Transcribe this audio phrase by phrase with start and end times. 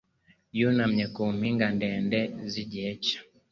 [0.57, 2.19] Yunamye ku mpinga ndende
[2.51, 3.17] z'igihe cye